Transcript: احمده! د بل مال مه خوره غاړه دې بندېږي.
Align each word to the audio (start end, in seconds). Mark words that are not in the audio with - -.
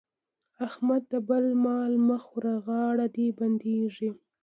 احمده! 0.67 1.07
د 1.11 1.13
بل 1.27 1.45
مال 1.63 1.93
مه 2.07 2.17
خوره 2.25 2.55
غاړه 2.65 3.07
دې 3.15 3.27
بندېږي. 3.39 4.09